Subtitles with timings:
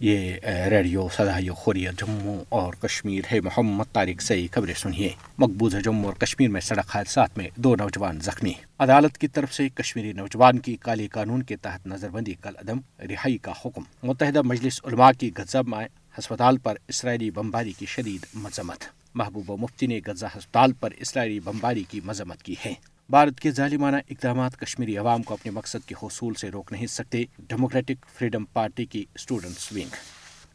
[0.00, 0.34] یہ
[0.70, 6.12] ریڈیو صدائی خوریہ جموں اور کشمیر ہے۔ محمد طارق سے خبریں سنیے۔ مقبوضہ جموں اور
[6.12, 10.76] کشمیر میں سڑک حادثات میں دو نوجوان زخمی۔ عدالت کی طرف سے کشمیری نوجوان کی
[10.76, 15.30] کالے قانون کے تحت نظر بندی کل عدم، رہائی کا حکم۔ متحدہ مجلس علماء کی
[15.36, 15.88] غزہ میں
[16.18, 21.84] ہسپتال پر اسرائیلی بمباری کی شدید مذمت۔ محبوبہ مفتی نے غزہ ہسپتال پر اسرائیلی بمباری
[21.90, 26.34] کی مذمت کی ہے۔ بھارت کے ظالمانہ اقدامات کشمیری عوام کو اپنے مقصد کے حصول
[26.34, 29.94] سے روک نہیں سکتے ڈیموکریٹک فریڈم پارٹی کی اسٹوڈنٹس ونگ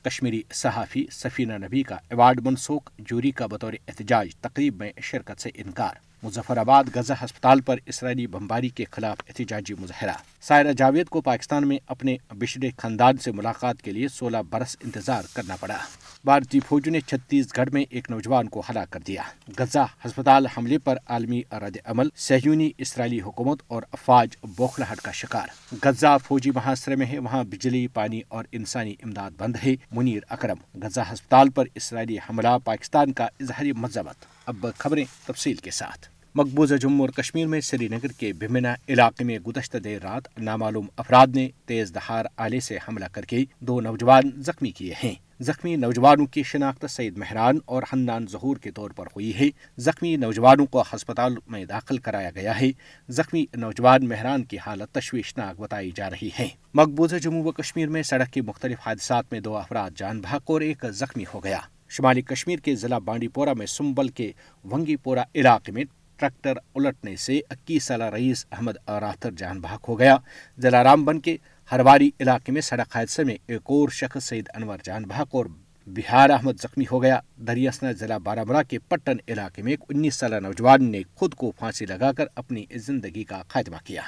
[0.04, 5.50] کشمیری صحافی سفینہ نبی کا ایوارڈ منسوخ، جوری کا بطور احتجاج تقریب میں شرکت سے
[5.54, 11.22] انکار۔ مظفر آباد غزہ ہسپتال پر اسرائیلی بمباری کے خلاف احتجاجی مظاہرہ۔ سائرہ جاوید کو
[11.22, 15.78] پاکستان میں اپنے بچھڑے خاندان سے ملاقات کے لیے سولہ برس انتظار کرنا پڑا۔
[16.24, 19.22] بھارتی فوج نے چھتیس گڑھ میں ایک نوجوان کو ہلاک کر دیا۔
[19.58, 25.76] غزہ ہسپتال حملے پر عالمی رد عمل سہیونی اسرائیلی حکومت اور افواج بوکھلاہٹ کا شکار۔
[25.84, 30.80] غزہ فوجی محاصرے میں ہے، وہاں بجلی، پانی اور انسانی امداد بند ہے۔ منیر اکرم،
[30.84, 36.76] غزہ ہسپتال پر اسرائیلی حملہ، پاکستان کا اظہاری مذمت۔ اب خبریں تفصیل کے ساتھ۔ مقبوضہ
[36.76, 41.28] جموں اور کشمیر میں سری نگر کے بھمنا علاقے میں گزشتہ دیر رات نامعلوم افراد
[41.36, 46.26] نے تیز دہار آلے سے حملہ کر کے دو نوجوان زخمی کیے ہیں۔ زخمی نوجوانوں
[46.26, 50.82] کی شناخت سعید مہران اور حنان ظہور کے طور پر ہوئی ہے۔ زخمی نوجوانوں کو
[50.82, 52.72] ہسپتال میں داخل کرایا گیا ہے۔
[53.10, 58.04] زخمی نوجوان مہران کی حالت تشویشناک بتائی جا رہی ہے۔ مقبوضہ جموں و کشمیر میں
[58.04, 61.60] سڑک کے مختلف حادثات میں دو افراد جان بھاگ اور ایک زخمی ہو گیا۔
[61.90, 64.32] شمالی کشمیر کے ضلع بانڈی پورہ میں سمبل کے
[64.72, 65.84] ونگی پورہ علاقے میں
[66.22, 70.18] ٹریکٹر الٹنے سے اکیس سالہ رئیس احمد راتر جان بھاگ ہو گیا۔
[70.58, 71.38] ضلع رام بن کے
[71.72, 75.46] ہرواری علاقے میں سڑک حادثے میں ایک اور شخص سعید انور جان بھاگ اور
[75.88, 80.16] بہار احمد زخمی ہو گیا۔ دریاسنا ضلع بارہ مرہ کے پٹن علاقے میں ایک انیس
[80.16, 84.02] سالہ نوجوان نے خود کو پھانسی لگا کر اپنی زندگی کا خاتمہ کیا۔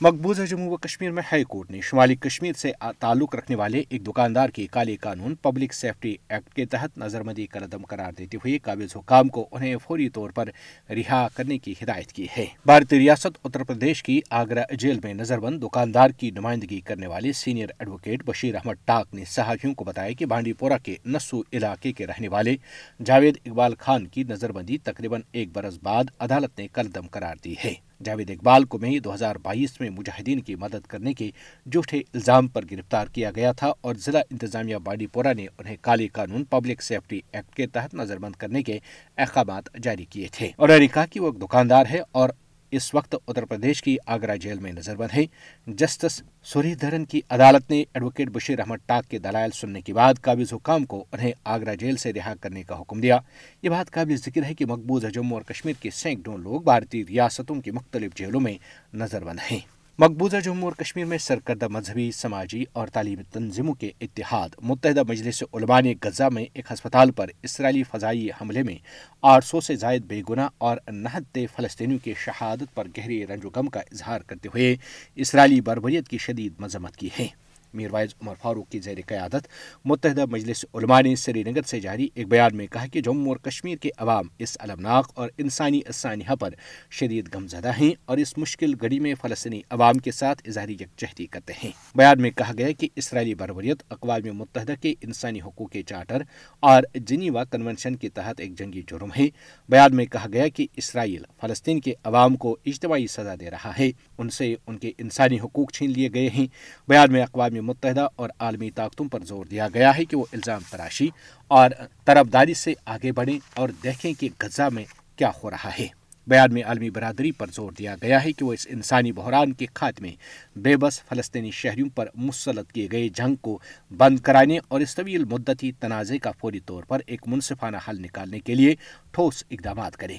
[0.00, 4.06] مقبوضہ جموں و کشمیر میں ہائی کورٹ نے شمالی کشمیر سے تعلق رکھنے والے ایک
[4.06, 8.58] دکاندار کی کالے قانون پبلک سیفٹی ایکٹ کے تحت نظربندی کا قدم قرار دیتے ہوئے
[8.58, 10.48] قابض حکام کو انہیں فوری طور پر
[10.90, 15.38] رہا کرنے کی ہدایت کی ہے۔ بھارتی ریاست اتر پردیش کی آگرہ جیل میں نظر
[15.38, 20.12] بند دکاندار کی نمائندگی کرنے والے سینئر ایڈوکیٹ بشیر احمد ٹاک نے صحافیوں کو بتایا
[20.12, 22.56] کہ بانڈی پورہ کے نسو علاقے کے رہنے والے
[23.04, 27.54] جاوید اقبال خان کی نظر بندی تقریباً ایک برس بعد عدالت نے قدم قرار دی
[27.64, 31.30] ہے۔ جاوید اقبال کو مئی دو ہزار بائیس میں مجاہدین کی مدد کرنے کے
[31.72, 36.08] جھوٹے الزام پر گرفتار کیا گیا تھا اور ضلع انتظامیہ بانڈی پورہ نے انہیں کالی
[36.08, 38.78] قانون پبلک سیفٹی ایکٹ کے تحت نظر بند کرنے کے
[39.16, 42.30] احکامات جاری کیے تھے۔ اور کہا کہ وہ دکاندار ہے اور
[42.70, 45.26] اس وقت اتر پردیش کی آگرہ جیل میں نظر بند ہیں۔
[45.66, 50.14] جسٹس سوری دھرن کی عدالت نے ایڈوکیٹ بشیر احمد ٹاک کے دلائل سننے کے بعد
[50.20, 53.18] قابض حکام کو انہیں آگرہ جیل سے رہا کرنے کا حکم دیا۔
[53.62, 57.60] یہ بات قابل ذکر ہے کہ مقبوضہ جموں اور کشمیر کے سینکڑوں لوگ بھارتی ریاستوں
[57.60, 58.54] کی مختلف جیلوں میں
[58.94, 63.90] نظر بند ہیں۔ مقبوضہ جموں اور کشمیر میں سرکردہ مذہبی، سماجی اور تعلیمی تنظیموں کے
[64.00, 68.76] اتحاد، متحدہ مجلس علماء نے غزہ میں ایک ہسپتال پر اسرائیلی فضائی حملے میں
[69.22, 73.50] آٹھ سو سے زائد بے گناہ اور نہتے فلسطینیوں کی شہادت پر گہری رنج و
[73.54, 74.76] غم کا اظہار کرتے ہوئے
[75.14, 77.26] اسرائیلی بربریت کی شدید مذمت کی ہے۔
[77.74, 79.48] میر وائز عمر فاروق کی زیر قیادت،
[79.84, 83.36] متحدہ مجلس علماء نے سری نگر سے جاری ایک بیان میں کہا کہ جموں اور
[83.36, 86.50] کشمیر کے عوام اس المناک اور انسانی سانحہ پر
[86.90, 91.52] شدید غمزدہ ہیں اور اس مشکل گڑی میں فلسطینی عوام کے ساتھ اظہاری یکجہتی کرتے
[91.64, 96.22] ہیں۔ بیان میں کہا گیا کہ اسرائیلی بربریت اقوام متحدہ کے انسانی حقوق کے چارٹر
[96.60, 99.26] اور جنیوا کنونشن کے تحت ایک جنگی جرم ہے
[99.68, 103.90] بیان میں کہا گیا کہ اسرائیل فلسطین کے عوام کو اجتماعی سزا دے رہا ہے۔
[104.18, 106.46] ان سے ان کے انسانی حقوق چھین لیے گئے ہیں۔
[106.88, 110.60] بیان میں اقوام متحدہ اور عالمی طاقتوں پر زور دیا گیا ہے کہ وہ الزام
[110.70, 111.08] تراشی
[111.48, 111.70] اور
[112.04, 114.84] طرفداری سے آگے بڑھیں اور دیکھیں کہ غزہ میں
[115.16, 115.97] کیا ہو رہا ہے۔
[116.28, 119.66] بیان میں عالمی برادری پر زور دیا گیا ہے کہ وہ اس انسانی بحران کے
[119.74, 120.10] خاتمے
[120.56, 123.58] بے بس فلسطینی شہریوں پر مسلط کیے گئے جنگ کو
[123.96, 128.40] بند کرانے اور اس طویل مدتی تنازع کا فوری طور پر ایک منصفانہ حل نکالنے
[128.40, 128.74] کے لیے
[129.10, 130.16] ٹھوس اقدامات کرے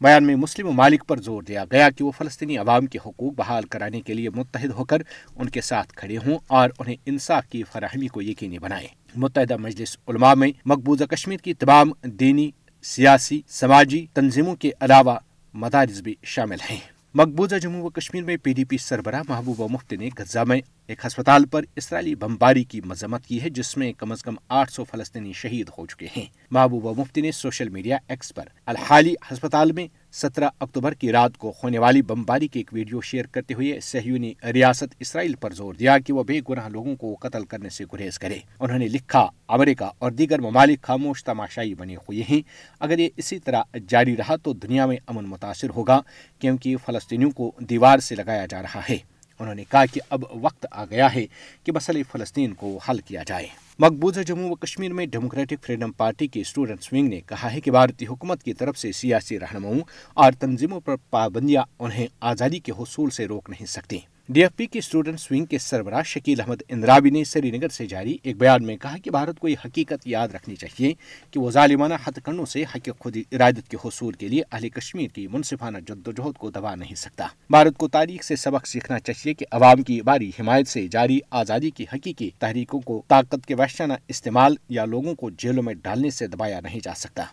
[0.00, 3.64] بیان میں مسلم ممالک پر زور دیا گیا کہ وہ فلسطینی عوام کے حقوق بحال
[3.64, 5.02] کرانے کے لیے متحد ہو کر
[5.36, 9.96] ان کے ساتھ کھڑے ہوں اور انہیں انصاف کی فراہمی کو یقینی بنائیں۔ متحدہ مجلس
[10.08, 12.50] علماء میں مقبوضہ کشمیر کی تمام دینی،
[12.82, 15.18] سیاسی، سماجی تنظیموں کے علاوہ
[15.54, 16.80] مدارس بھی شامل ہیں۔
[17.14, 21.06] مقبوضہ جموں و کشمیر میں پی ڈی پی سربراہ محبوبہ مفتی نے غزہ میں ایک
[21.06, 24.84] ہسپتال پر اسرائیلی بمباری کی مذمت کی ہے، جس میں کم از کم آٹھ سو
[24.84, 29.88] فلسطینی شہید ہو چکے ہیں۔ محبوبہ مفتی نے سوشل میڈیا ایکس پر الحالی ہسپتال میں
[30.12, 34.34] سترہ اکتوبر کی رات کو ہونے والی بمباری کی ایک ویڈیو شیئر کرتے ہوئے سہیونی
[34.52, 38.18] ریاست اسرائیل پر زور دیا کہ وہ بے گناہ لوگوں کو قتل کرنے سے گریز
[38.18, 42.40] کرے۔ انہوں نے لکھا، امریکہ اور دیگر ممالک خاموش تماشائی بنے ہوئے ہیں۔
[42.80, 46.00] اگر یہ اسی طرح جاری رہا تو دنیا میں امن متاثر ہوگا،
[46.38, 48.98] کیونکہ فلسطینیوں کو دیوار سے لگایا جا رہا ہے۔
[49.40, 51.26] انہوں نے کہا کہ اب وقت آ گیا ہے
[51.64, 53.46] کہ مسئلہ فلسطین کو حل کیا جائے۔
[53.78, 57.70] مقبوضہ جموں و کشمیر میں ڈیموکریٹک فریڈم پارٹی کے اسٹوڈنٹس ونگ نے کہا ہے کہ
[57.70, 59.80] بھارتی حکومت کی طرف سے سیاسی رہنماؤں
[60.14, 63.98] اور تنظیموں پر پابندیاں انہیں آزادی کے حصول سے روک نہیں سکتی
[64.32, 67.86] ڈی ایف پی کے اسٹوڈنٹ سوئنگ کے سربراہ شکیل احمد اندرابی نے سری نگر سے
[67.86, 70.92] جاری ایک بیان میں کہا کہ بھارت کو یہ حقیقت یاد رکھنی چاہیے
[71.30, 75.08] کہ وہ ظالمانہ ہتھ کنڈوں سے حق خود ارادت کے حصول کے لیے اہل کشمیر
[75.08, 79.46] کی منصفانہ جدوجہد کو دبا نہیں سکتا۔ بھارت کو تاریخ سے سبق سیکھنا چاہیے کہ
[79.50, 84.54] عوام کی باری حمایت سے جاری آزادی کی حقیقی تحریکوں کو طاقت کے وحشانہ استعمال
[84.68, 87.24] یا لوگوں کو جیلوں میں ڈالنے سے دبایا نہیں جا سکتا۔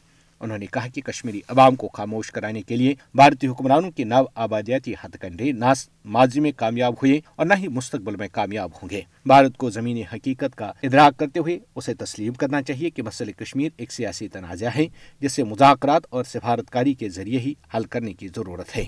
[0.41, 4.23] انہوں نے کہا کہ کشمیری عوام کو خاموش کرانے کے لیے بھارتی حکمرانوں کے نو
[4.35, 5.73] آبادیاتی ہتھ کنڈے نہ
[6.05, 10.03] ماضی میں کامیاب ہوئے اور نہ ہی مستقبل میں کامیاب ہوں گے۔ بھارت کو زمینی
[10.13, 14.67] حقیقت کا ادراک کرتے ہوئے اسے تسلیم کرنا چاہیے کہ مسئلہ کشمیر ایک سیاسی تنازع
[14.75, 14.85] ہے
[15.19, 18.85] جسے مذاکرات اور سفارتکاری کے ذریعے ہی حل کرنے کی ضرورت ہے۔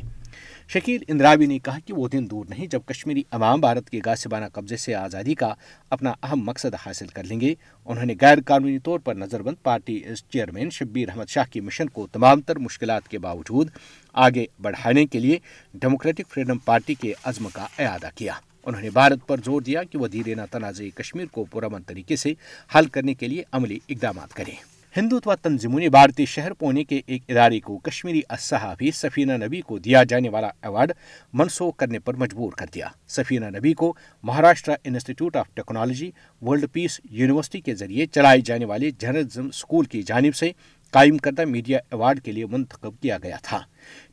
[0.74, 4.46] شکیل اندرابی نے کہا کہ وہ دن دور نہیں، جب کشمیری عوام بھارت کے گاسبانہ
[4.54, 5.54] قبضے سے آزادی کا
[5.90, 7.54] اپنا اہم مقصد حاصل کر لیں گے۔
[7.86, 11.90] انہوں نے غیر قانونی طور پر نظر بند پارٹی چیئرمین شبیر احمد شاہ کی مشن
[11.90, 13.70] کو تمام تر مشکلات کے باوجود
[14.14, 15.40] آگے بڑھانے کے لیے
[15.74, 18.34] ڈیموکریٹک فریڈم پارٹی کے عزم کا اعادہ کیا۔
[18.66, 22.34] انہوں نے بھارت پر زور دیا کہ وہ دیرینہ تنازعی کشمیر کو پرامن طریقے سے
[22.76, 27.24] حل کرنے کے لیے عملی اقدامات کریں۔ ہندوتوا تنظیموں نے بھارتی شہر پونے کے ایک
[27.30, 30.92] ادارے کو کشمیری صحافی سفینہ نبی کو دیا جانے والا ایوارڈ
[31.34, 33.94] منسوخ کرنے پر مجبور کر دیا۔ سفینہ نبی کو
[34.24, 36.10] Maharashtra institute of technology,
[36.42, 40.52] world peace university کے ذریعے چلائے جانے والے جرنلزم اسکول کی جانب سے
[40.92, 43.60] قائم کردہ میڈیا ایوارڈ کے لیے منتخب کیا گیا تھا۔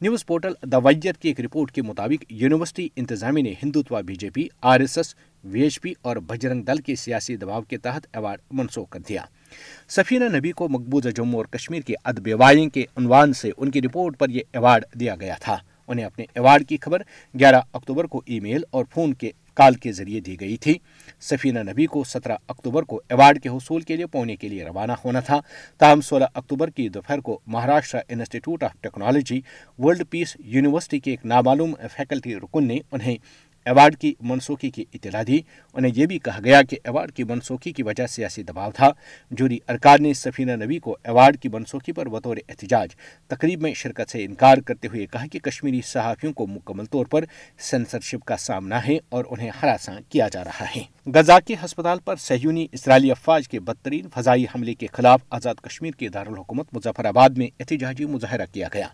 [0.00, 4.48] نیوز پورٹل دا کی ایک رپورٹ کے مطابق یونیورسٹی انتظامیہ نے Hindutva B J P,
[4.62, 5.14] R S S,
[5.44, 9.24] V H P اور بجرنگ دل کے سیاسی دباؤ کے تحت ایوارڈ منسوخ کر دیا۔
[9.88, 13.82] سفینہ نبی کو مقبوضہ جموں اور کشمیر کے ادب وائن کے عنوان سے ان کی
[13.82, 15.56] رپورٹ پر یہ ایوارڈ دیا گیا تھا۔
[15.88, 17.02] انہیں اپنے ایوارڈ کی خبر
[17.38, 20.74] گیارہ اکتوبر کو ای میل اور فون کے کال کے ذریعے دی گئی تھی۔
[21.20, 24.92] سفینہ نبی کو سترہ اکتوبر کو ایوارڈ کے حصول کے لیے پونے کے لیے روانہ
[25.04, 25.40] ہونا تھا۔
[25.78, 29.40] تاہم، سولہ اکتوبر کی دوپہر کو Maharashtra institute of technology,
[29.78, 33.16] world peace university کے ایک نامعلوم فیکلٹی رکن نے انہیں
[33.64, 35.38] ایوارڈ کی منسوخی کی اطلاع دی۔
[35.74, 38.90] انہیں یہ بھی کہا گیا کہ ایوارڈ کی منسوخی کی وجہ سیاسی دباؤ تھا۔
[39.30, 42.88] جوری ارکار نے سفینہ نبی کو ایوارڈ کی منسوخی پر بطور احتجاج
[43.26, 47.24] تقریب میں شرکت سے انکار کرتے ہوئے کہا کہ کشمیری صحافیوں کو مکمل طور پر
[47.58, 52.16] سینسرشپ کا سامنا ہے اور انہیں ہراساں کیا جا رہا ہے۔ غزہ کے ہسپتال پر
[52.16, 57.30] سہیونی اسرائیلی افواج کے بدترین فضائی حملے کے خلاف آزاد کشمیر کے دارالحکومت مظفر آباد
[57.30, 58.88] میں احتجاجی مظاہرہ کیا گیا۔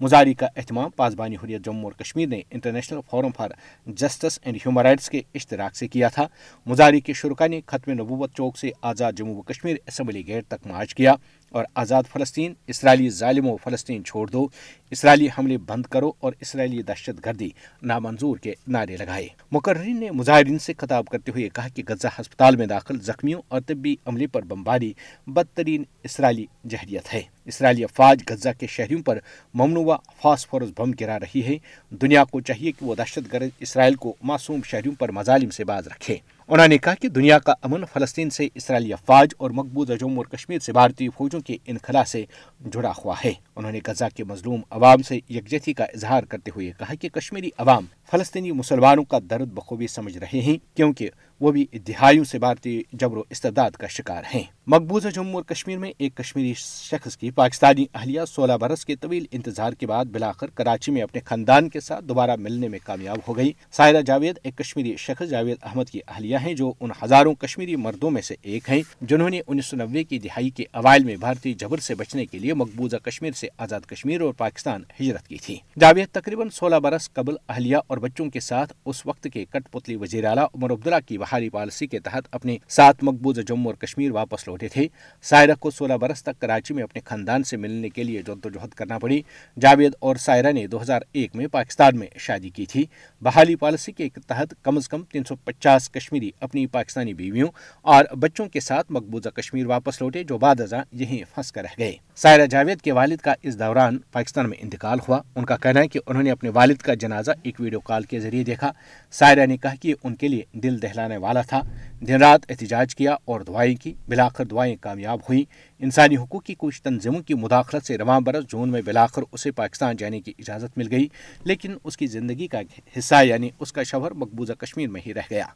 [0.00, 3.50] مظاہرے کا اہتمام پاسبانی حریت جموں اور کشمیر نے international forum for
[3.86, 6.26] justice and human rights کے اشتراک سے کیا تھا۔
[6.66, 10.66] مظاہرے کے شرکا نے ختم نبوت چوک سے آزاد جموں و کشمیر اسمبلی گیٹ تک
[10.66, 11.14] مارچ کیا۔
[11.50, 14.46] اور آزاد فلسطین، اسرائیلی ظالموں فلسطین چھوڑ دو،
[14.90, 17.50] اسرائیلی حملے بند کرو اور اسرائیلی دہشت گردی
[17.82, 22.56] نامنظور کے نعرے لگائے۔ مقررین نے مظاہرین سے خطاب کرتے ہوئے کہا کہ غزہ ہسپتال
[22.56, 24.92] میں داخل زخمیوں اور طبی عملے پر بمباری
[25.26, 29.18] بدترین اسرائیلی جہریت ہے۔ اسرائیلی افواج غزہ کے شہریوں پر
[29.54, 31.58] ممنوع فاسفورس بم گرا رہی ہے۔
[31.90, 35.86] دنیا کو چاہیے کہ وہ دہشت گرد اسرائیل کو معصوم شہریوں پر مظالم سے باز
[35.86, 36.16] رکھے۔
[36.48, 40.24] انہوں نے کہا کہ دنیا کا امن فلسطین سے اسرائیلی افواج اور مقبوضہ جموں اور
[40.24, 42.24] کشمیر سے بھارتی فوجوں کے انخلا سے
[42.60, 46.72] جڑا ہوا ہے۔ انہوں نے غزہ کے مظلوم عوام سے یکجہتی کا اظہار کرتے ہوئے
[46.78, 51.10] کہا کہ کشمیری عوام فلسطینی مسلمانوں کا درد بخوبی سمجھ رہے ہیں، کیونکہ
[51.40, 55.78] وہ بھی دہائیوں سے بھارتی جبر و استداد کا شکار ہیں۔ مقبوضہ جموں اور کشمیر
[55.78, 60.46] میں ایک کشمیری شخص کی پاکستانی اہلیہ سولہ برس کے طویل انتظار کے بعد بلاخر
[60.46, 64.56] کراچی میں اپنے خاندان کے ساتھ دوبارہ ملنے میں کامیاب ہو گئی۔ سائرہ جاوید ایک
[64.56, 68.70] کشمیری شخص، جاوید احمد کی اہلیہ ہیں، جو ان ہزاروں کشمیری مردوں میں سے ایک
[68.70, 72.26] ہیں، جنہوں نے انیس سو نوے کی دہائی کے اوائل میں بھارتی جبر سے بچنے
[72.26, 76.76] کے لیے مقبوضہ کشمیر سے آزاد کشمیر اور پاکستان ہجرت کی تھی۔ جاوید تقریباً سولہ
[76.76, 80.70] برس قبل اہلیہ اور بچوں کے ساتھ اس وقت کے کٹ پتلی وزیر اعلیٰ عمر
[80.70, 84.88] عبداللہ کی بحالی پالیسی کے تحت اپنے سات مقبوضہ جموں اور کشمیر واپس لوٹے تھے۔
[85.22, 88.98] سائرہ کو سولہ برس تک کراچی میں اپنے خاندان سے ملنے کے لیے جدوجہد کرنا
[88.98, 89.22] پڑی۔
[89.60, 92.84] جاوید اور سائرہ نے دو ہزار ایک میں پاکستان میں شادی کی تھی۔
[93.22, 97.48] بحالی پالیسی کے تحت کم از کم تین سو پچاس کشمیری اپنی پاکستانی بیویوں
[97.82, 101.74] اور بچوں کے ساتھ مقبوضہ کشمیر واپس لوٹے جو بعد ازاں یہیں پھنس کر رہ
[101.78, 105.80] گئے۔ سائرہ جاوید کے والد کا اس دوران پاکستان میں انتقال ہوا۔ ان کا کہنا
[105.80, 108.72] ہے کہ انہوں نے اپنے والد کا جنازہ ایک ویڈیو کال کے ذریعے دیکھا۔
[109.10, 111.62] سائرہ نے کہا کہ ان کے لیے دل دہلانے والا تھا۔
[112.00, 115.42] دن رات احتجاج کیا اور دعائیں کی۔ بلاخر دعائیں کامیاب ہوئیں۔
[115.78, 119.96] انسانی حقوق کی کچھ تنظیموں کی مداخلت سے رواں برس جون میں بلاخر اسے پاکستان
[119.96, 121.08] جانے کی اجازت مل گئی،
[121.44, 122.60] لیکن اس کی زندگی کا
[122.98, 125.46] حصہ یعنی اس کا شوہر مقبوضہ کشمیر میں ہی رہ گیا۔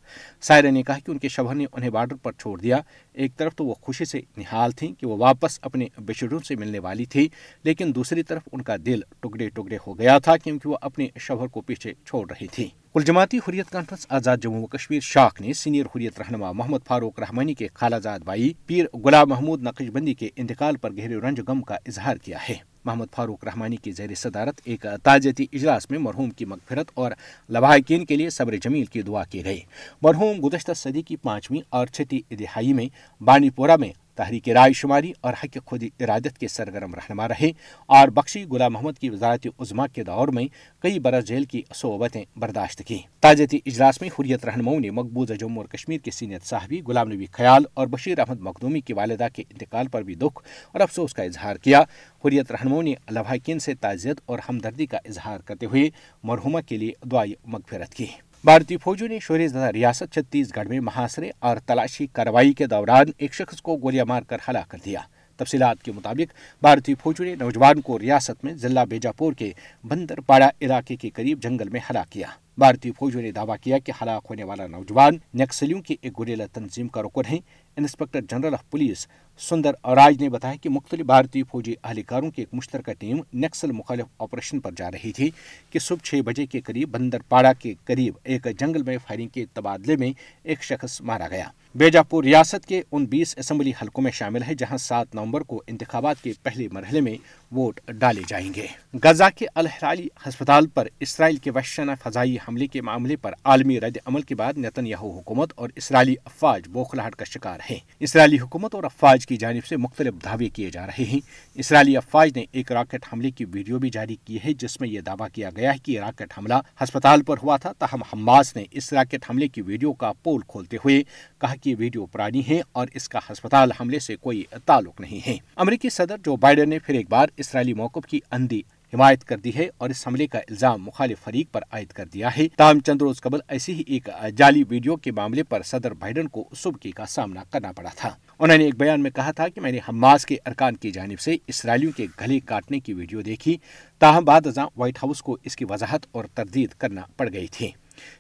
[0.40, 2.78] سائرہ نے کہا کہ ان کے شوہر نے انہیں بارڈر پر چھوڑ دیا۔
[3.12, 6.78] ایک طرف تو وہ خوشی سے نہال تھیں کہ وہ واپس اپنے بشروں سے ملنے
[6.78, 7.28] والی تھی،
[7.64, 11.46] لیکن دوسری طرف ان کا دل ٹکڑے ٹکڑے ہو گیا تھا کیونکہ وہ اپنے شوہر
[11.46, 15.52] کو پیچھے چھوڑ رہی تھی کل جماعتی حریت کانفرنس آزاد جموں و کشمیر شاخ نے
[15.52, 20.14] سینئر حریت رہنما محمد فاروق رحمانی کے خالہ زاد بھائی، پیر غلام محمود نقش بندی
[20.14, 24.14] کے انتقال پر گہرے رنج غم کا اظہار کیا ہے۔ محمد فاروق رحمانی کی زیر
[24.14, 27.12] صدارت ایک تعزیتی اجلاس میں مرحوم کی مغفرت اور
[27.48, 29.60] لواحقین کے لیے صبر جمیل کی دعا کی گئی۔
[30.02, 32.86] مرحوم گزشتہ صدی کی پانچویں اور چھٹی دہائی میں
[33.22, 37.50] بانی پورہ میں تحریک رائے شماری اور حق خود ارادت کے سرگرم رہنما رہے
[37.86, 40.44] اور بخشی غلام محمد کی وزارت عظما کے دور میں
[40.82, 45.56] کئی برس جیل کی صوبتیں برداشت کی تاجتی اجلاس میں حریت رہنماؤں نے مقبوضہ جموں
[45.56, 49.42] اور کشمیر کے سینئر صاحبی غلام نبی خیال اور بشیر احمد مخدومی کی والدہ کے
[49.50, 50.42] انتقال پر بھی دکھ
[50.72, 51.80] اور افسوس کا اظہار کیا۔
[52.24, 55.90] حریت رہنماؤں نے لبحقین سے تعزیت اور ہمدردی کا اظہار کرتے ہوئے
[56.22, 58.06] مرحومہ کے لیے دعائی مغفرت کی۔
[58.44, 63.10] بھارتی فوجوں نے شور زدہ ریاست چھتیس گڑھ میں محاصرے اور تلاشی کارروائی کے دوران
[63.18, 65.00] ایک شخص کو گولیاں مار کر ہلاک کر دیا۔
[65.36, 69.52] تفصیلات کے مطابق، بھارتی فوجوں نے نوجوان کو ریاست میں ضلع بیجاپور کے
[69.84, 72.26] بندر پاڑا علاقے کے قریب جنگل میں ہلاک کیا۔
[72.58, 76.88] بھارتی فوجوں نے دعویٰ کیا کہ ہلاک ہونے والا نوجوان نکسلیوں کی ایک گریلا تنظیم
[76.88, 77.38] کا رکن ہے
[77.76, 79.06] انسپکٹر جنرل آف پولیس
[79.38, 84.04] سندر اوراج نے بتایا کہ مختلف بھارتی فوجی اہلکاروں کی ایک مشترکہ ٹیم نکسل مخالف
[84.18, 85.30] آپریشن پر جا رہی تھی
[85.70, 89.44] کہ صبح چھ بجے کے قریب بندر پاڑا کے قریب ایک جنگل میں فائرنگ کے
[89.54, 90.12] تبادلے میں
[90.42, 94.76] ایک شخص مارا گیا۔ بیجاپور ریاست کے ان بیس اسمبلی حلقوں میں شامل ہے جہاں
[94.76, 97.16] سات نومبر کو انتخابات کے پہلے مرحلے میں
[97.52, 98.66] ووٹ ڈالے جائیں گے۔
[99.02, 103.96] غزہ کے الحرالی ہسپتال پر اسرائیل کے وحشانہ فضائی حملے کے معاملے پر عالمی رد
[104.06, 108.74] عمل کے بعد نتن یہو حکومت اور اسرائیلی افواج بوکھلاہٹ کا شکار ہیں۔ اسرائیلی حکومت
[108.74, 111.20] اور افواج کی جانب سے مختلف دعوے کیے جا رہے ہیں۔
[111.54, 115.00] اسرائیلی افواج نے ایک راکٹ حملے کی ویڈیو بھی جاری کی ہے، جس میں یہ
[115.00, 118.92] دعویٰ کیا گیا ہے کہ راکٹ حملہ ہسپتال پر ہوا تھا۔ تاہم، حماس نے اس
[118.92, 121.02] راکٹ حملے کی ویڈیو کا پول کھولتے ہوئے
[121.38, 125.36] کہا کہ ویڈیو پرانی ہے اور اس کا ہسپتال حملے سے کوئی تعلق نہیں ہے۔
[125.56, 128.62] امریکی صدر جو بائیڈن نے پھر ایک بار اسرائیلی موقف کی اندھی
[128.94, 132.28] حمایت کر دی ہے اور اس حملے کا الزام مخالف فریق پر عائد کر دیا
[132.36, 136.28] ہے۔ تاہم، چند روز قبل ایسی ہی ایک جعلی ویڈیو کے معاملے پر صدر بائیڈن
[136.28, 139.60] کو سبکی کا سامنا کرنا پڑا تھا۔ انہوں نے ایک بیان میں کہا تھا کہ
[139.60, 143.56] میں نے حماس کے ارکان کی جانب سے اسرائیلیوں کے گلے کاٹنے کی ویڈیو دیکھی۔
[143.98, 147.70] تاہم، بعد ازاں وائٹ ہاؤس کو اس کی وضاحت اور تردید کرنا پڑ گئی تھی۔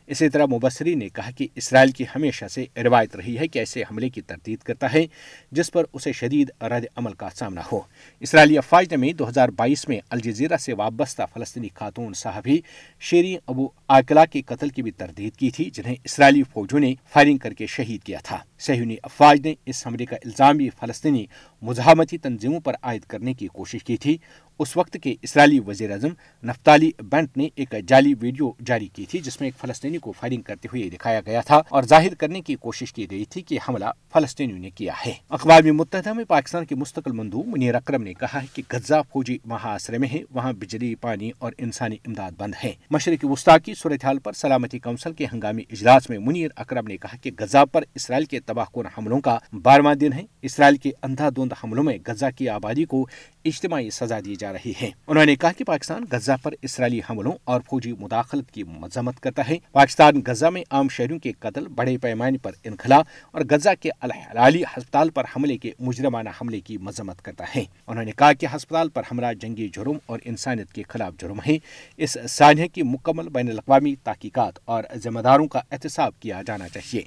[0.06, 3.82] اسی طرح مبصری نے کہا کہ اسرائیل کی ہمیشہ سے روایت رہی ہے کہ ایسے
[3.82, 5.06] حملے کی تردید کرتا ہے
[5.52, 7.80] جس پر اسے شدید رد عمل کا سامنا ہو۔
[8.20, 12.60] اسرائیلی افواج نے دو ہزار بائیس میں الجزیرہ سے وابستہ فلسطینی خاتون صحابی
[13.00, 17.38] شیری ابو آکلا کے قتل کی بھی تردید کی تھی، جنہیں اسرائیلی فوجوں نے فائرنگ
[17.38, 21.26] کر کے شہید کیا تھا۔ سہیونی افواج نے اس حملے کا الزام بھی فلسطینی
[21.62, 24.16] مزاحمتی تنظیموں پر عائد کرنے کی کوشش کی تھی۔
[24.58, 26.08] اس وقت کے اسرائیلی وزیر اعظم
[26.46, 30.42] نفتالی بینٹ نے ایک جعلی ویڈیو جاری کی تھی، جس میں ایک فلسطینی کو فائرنگ
[30.42, 33.84] کرتے ہوئے دکھایا گیا تھا اور ظاہر کرنے کی کوشش کی گئی تھی کہ حملہ
[34.12, 38.42] فلسطینیوں نے کیا ہے۔ اقوام متحدہ میں پاکستان کے مستقل مندوب منیر اکرم نے کہا
[38.42, 42.72] ہے کہ غزہ فوجی محاصرے میں ہے، وہاں بجلی، پانی اور انسانی امداد بند ہے۔
[42.90, 47.16] مشرقی وسطی کی صورتحال پر سلامتی کونسل کے ہنگامی اجلاس میں منیر اکرم نے کہا
[47.22, 51.28] کہ غزہ پر اسرائیل کے تباہ کن حملوں کا بارواں دن ہے۔ اسرائیل کے اندھا
[51.28, 53.06] دھند حملوں میں غزہ کی آبادی کو
[53.44, 57.32] اجتماعی سزا دی جا رہی ہے۔ انہوں نے کہا کہ پاکستان غزہ پر اسرائیلی حملوں
[57.44, 61.98] اور فوجی مداخلت کی مذمت کرتا ہے۔ پاکستان غزہ میں عام شہریوں کے قتل، بڑے
[61.98, 62.96] پیمانے پر انخلا
[63.30, 68.04] اور غزہ کے الحلالی ہسپتال پر حملے کے مجرمانہ حملے کی مذمت کرتا ہے۔ انہوں
[68.04, 71.56] نے کہا کہ ہسپتال پر حملہ جنگی جرم اور انسانیت کے خلاف جرم ہے
[71.96, 77.02] اس سانحے کی مکمل بین الاقوامی تحقیقات اور ذمہ داروں کا احتساب کیا جانا چاہیے۔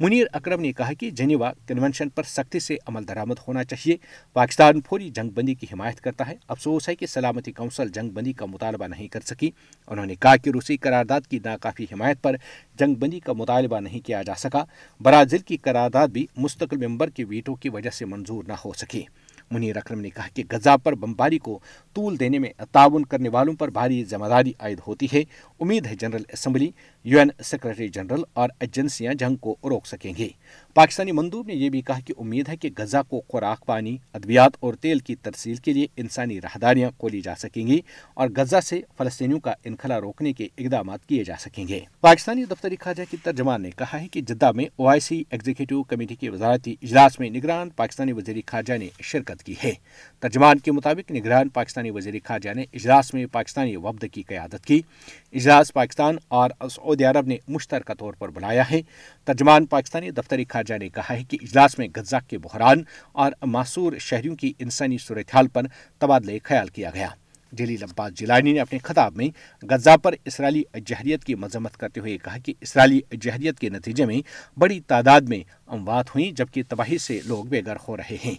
[0.00, 3.96] منیر اکرم نے کہا کہ جنیوا کنونشن پر سختی سے عمل درآمد ہونا چاہیے۔
[4.32, 8.32] پاکستان فوری جنگ بندی کی حمایت کرتا ہے۔ افسوس ہے کہ سلامتی کونسل جنگ بندی
[8.32, 9.50] کا مطالبہ نہیں کر سکی۔
[9.88, 12.36] انہوں نے کہا کہ روسی قرارداد کی ناکافی حمایت پر
[12.78, 14.64] جنگ بندی کا مطالبہ نہیں کیا جا سکا۔
[15.00, 19.02] برازیل کی قرارداد بھی مستقل ممبر کے ویٹو کی وجہ سے منظور نہ ہو سکی۔
[19.50, 21.58] منیر اکرم نے کہا کہ غزہ پر بمباری کو
[21.94, 25.22] طول دینے میں تعاون کرنے والوں پر بھاری ذمہ داری عائد ہوتی ہے۔
[25.60, 26.70] امید ہے general assembly,
[27.04, 30.28] U N secretary general اور ایجنسیاں جنگ کو روک سکیں گے۔
[30.74, 34.52] پاکستانی مندوب نے یہ بھی کہا کہ امید ہے کہ غزہ کو خوراک پانی، ادویات
[34.60, 37.80] اور تیل کی ترسیل کے لیے انسانی راہداریاں کھولی جا سکیں گی
[38.14, 42.76] اور غزہ سے فلسطینیوں کا انخلا روکنے کے اقدامات کیے جا سکیں گے۔ پاکستانی دفتری
[42.80, 46.30] خارجہ کی ترجمان نے کہا ہے کہ جدہ میں او آئی سی ایگزیکٹو کمیٹی کے
[46.30, 49.72] وزارتی اجلاس میں نگران پاکستانی وزیر خارجہ نے شرکت کی ہے۔
[50.20, 54.82] ترجمان کے مطابق نگران پاکستانی وزیر خارجہ نے اجلاس میں پاکستانی وفد کی قیادت کی۔
[55.32, 58.80] اجلاس پاکستان اور سعودی عرب نے مشترکہ طور پر بلایا ہے۔
[59.24, 62.82] ترجمان پاکستانی دفتری خارجہ نے کہا ہے کہ اجلاس میں غزہ کے بحران
[63.12, 65.62] اور معصور شہریوں کی انسانی صورتحال پر
[65.98, 67.08] تبادلہ خیال کیا گیا۔
[67.52, 69.28] جلیل عباس جیلانی نے اپنے خطاب میں
[69.62, 74.20] غزہ پر اسرائیلی جہریت کی مذمت کرتے ہوئے کہا کہ اسرائیلی جہریت کے نتیجے میں
[74.58, 78.34] بڑی تعداد میں اموات ہوئیں، جبکہ تباہی سے لوگ بے گھر ہو رہے ہیں۔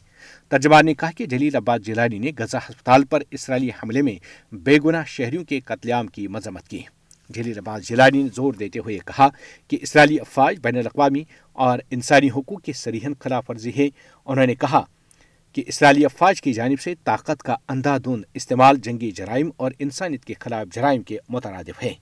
[0.50, 4.16] ترجمان نے کہا کہ جلیل عباس جیلانی نے غزہ ہسپتال پر اسرائیلی حملے میں
[4.52, 6.82] بے گناہ شہریوں کے قتل عام کی مذمت کی۔
[7.30, 9.30] جلیل عباس جیلانی نے زور دیتے ہوئے کہا
[9.68, 11.24] کہ اسرائیلی افواج بین الاقوامی
[11.54, 13.88] اور انسانی حقوق کی سریحن خلاف ورزی ہے
[14.26, 14.86] انہوں نے کہا
[15.54, 20.26] کہ اسرائیلی افواج کی جانب سے طاقت کا اندھا دھند استعمال جنگی جرائم اور انسانیت
[20.26, 21.94] کے خلاف جرائم کے مترادف ہے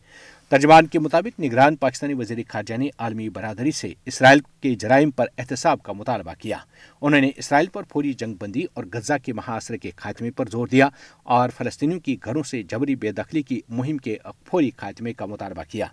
[0.50, 5.26] ترجمان کے مطابق نگران پاکستانی وزیر خارجہ نے عالمی برادری سے اسرائیل کے جرائم پر
[5.38, 6.58] احتساب کا مطالبہ کیا۔
[7.02, 10.68] انہوں نے اسرائیل پر فوری جنگ بندی اور غزہ کے محاصرے کے خاتمے پر زور
[10.68, 10.90] دیا
[11.24, 15.64] اور فلسطینیوں کی گھروں سے جبری بے دخلی کی مہم کے فوری خاتمے کا مطالبہ
[15.70, 15.86] کیا۔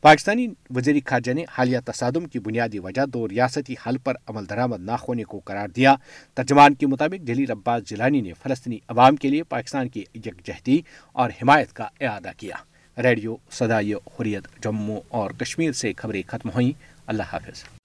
[0.00, 4.80] پاکستانی وزیر خارجہ نے حالیہ تصادم کی بنیادی وجہ دو ریاستی حل پر عمل درآمد
[4.80, 5.94] نہ ہونے کو قرار دیا۔
[6.34, 10.80] ترجمان کے مطابق جلیل عباس جیلانی نے فلسطینی عوام کے لیے پاکستان کی یکجہتی
[11.12, 12.56] اور حمایت کا اعادہ کیا۔
[13.02, 16.72] ریڈیو صدائی حریت جموں اور کشمیر سے خبریں ختم ہوئیں۔
[17.06, 17.75] اللہ حافظ۔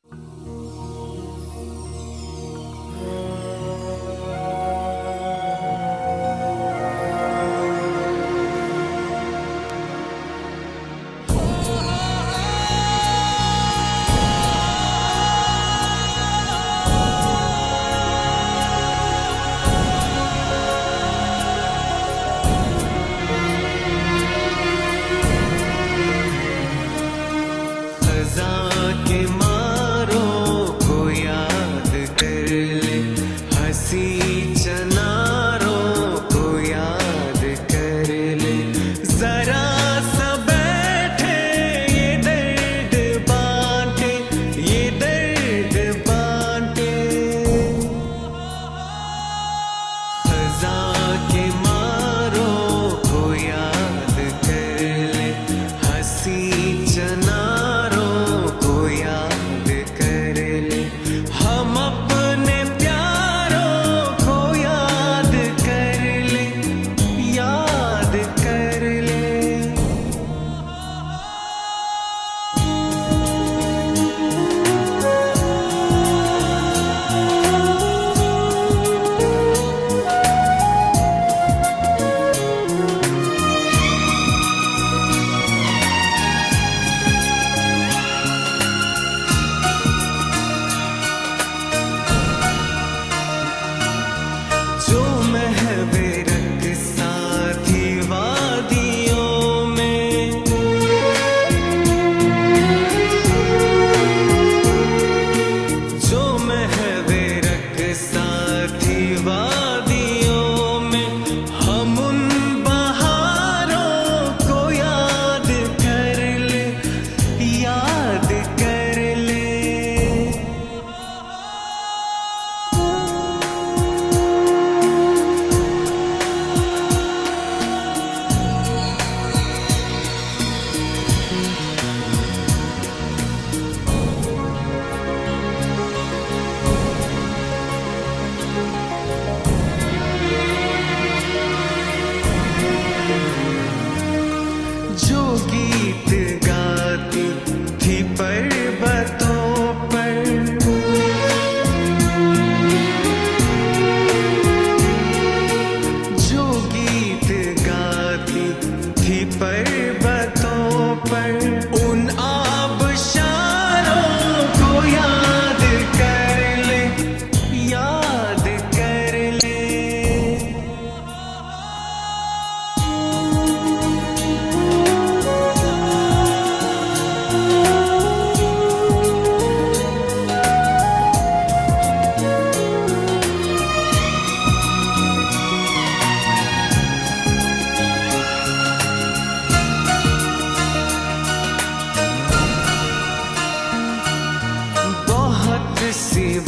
[117.41, 118.30] یاد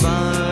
[0.03, 0.42] fun.